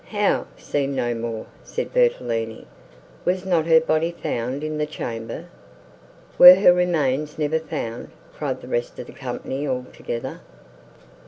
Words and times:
"How! 0.07 0.47
seen 0.57 0.95
no 0.95 1.13
more!" 1.13 1.45
said 1.63 1.93
Bertolini, 1.93 2.65
"was 3.23 3.45
not 3.45 3.67
her 3.67 3.79
body 3.79 4.09
found 4.11 4.63
in 4.63 4.79
the 4.79 4.87
chamber?" 4.87 5.45
"Were 6.39 6.55
her 6.55 6.73
remains 6.73 7.37
never 7.37 7.59
found?" 7.59 8.09
cried 8.33 8.61
the 8.61 8.67
rest 8.67 8.97
of 8.97 9.05
the 9.05 9.13
company 9.13 9.67
all 9.67 9.85
together. 9.93 10.41